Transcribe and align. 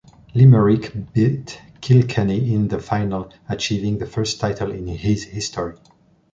Limerick 0.33 1.13
beat 1.13 1.61
Kilkenny 1.79 2.55
in 2.55 2.69
the 2.69 2.79
final, 2.79 3.31
achieving 3.47 3.99
the 3.99 4.07
first 4.07 4.39
title 4.39 4.71
in 4.71 4.87
his 4.87 5.25
history. 5.25 5.75